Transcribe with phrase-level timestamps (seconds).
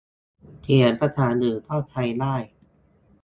[0.61, 2.35] เขียนภาษาอื่นก็ใช้ได้